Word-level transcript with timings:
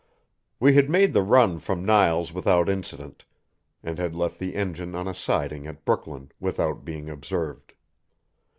We 0.59 0.73
had 0.73 0.89
made 0.89 1.13
the 1.13 1.21
run 1.21 1.59
from 1.59 1.85
Niles 1.85 2.33
without 2.33 2.67
incident, 2.69 3.23
and 3.83 3.99
had 3.99 4.15
left 4.15 4.39
the 4.39 4.55
engine 4.55 4.95
on 4.95 5.07
a 5.07 5.13
siding 5.13 5.67
at 5.67 5.85
Brooklyn 5.85 6.31
without 6.39 6.83
being 6.83 7.07
observed. 7.07 7.73